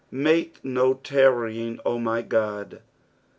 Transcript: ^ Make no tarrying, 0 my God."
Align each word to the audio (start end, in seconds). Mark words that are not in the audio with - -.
^ 0.01 0.03
Make 0.09 0.65
no 0.65 0.95
tarrying, 0.95 1.79
0 1.85 1.99
my 1.99 2.23
God." 2.23 2.81